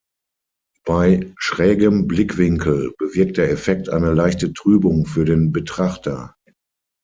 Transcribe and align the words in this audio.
Bei 0.83 1.31
schrägem 1.37 2.07
Blickwinkel 2.07 2.91
bewirkt 2.97 3.37
der 3.37 3.51
Effekt 3.51 3.89
eine 3.89 4.11
leichte 4.15 4.51
Trübung 4.51 5.05
für 5.05 5.25
den 5.25 5.51
Betrachter. 5.51 6.33